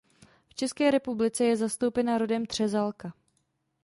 [0.47, 3.13] V České republice je zastoupena rodem třezalka.